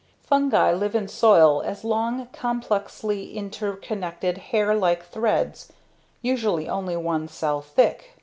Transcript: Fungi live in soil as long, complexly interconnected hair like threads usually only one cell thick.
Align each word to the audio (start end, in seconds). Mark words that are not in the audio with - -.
Fungi 0.23 0.71
live 0.71 0.95
in 0.95 1.07
soil 1.07 1.61
as 1.61 1.83
long, 1.83 2.25
complexly 2.33 3.37
interconnected 3.37 4.39
hair 4.49 4.73
like 4.73 5.05
threads 5.05 5.71
usually 6.23 6.67
only 6.67 6.97
one 6.97 7.27
cell 7.27 7.61
thick. 7.61 8.17